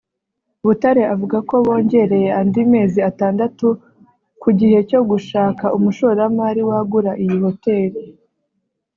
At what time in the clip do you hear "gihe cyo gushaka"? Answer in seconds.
4.59-5.65